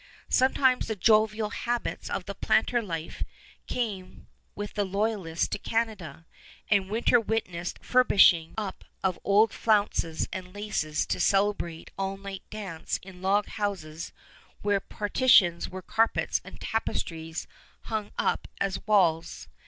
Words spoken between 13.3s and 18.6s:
houses where partitions were carpets and tapestries hung up